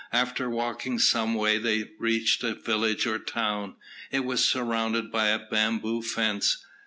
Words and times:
After 0.11 0.49
walking 0.49 0.97
some 0.97 1.35
way 1.35 1.59
they 1.59 1.91
reached 1.99 2.43
a 2.43 2.55
village 2.55 3.05
or 3.05 3.19
town. 3.19 3.75
It 4.09 4.25
was 4.25 4.43
surrounded 4.43 5.11
by 5.11 5.27
a 5.27 5.37
bamboo 5.45 6.01
fence. 6.01 6.65